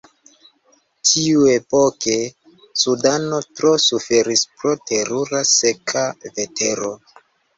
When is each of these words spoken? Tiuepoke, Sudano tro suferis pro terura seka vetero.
Tiuepoke, 1.09 2.13
Sudano 2.83 3.41
tro 3.59 3.73
suferis 3.85 4.43
pro 4.61 4.73
terura 4.93 5.43
seka 5.53 6.07
vetero. 6.25 6.91